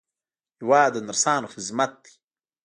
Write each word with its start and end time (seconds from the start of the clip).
هېواد 0.59 0.89
د 0.93 0.95
نرسانو 1.07 1.51
خدمت 1.53 1.91
دی. 2.03 2.13